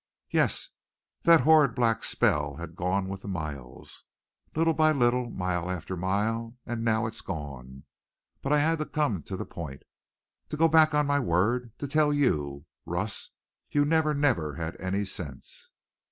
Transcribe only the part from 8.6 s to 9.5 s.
had to come to the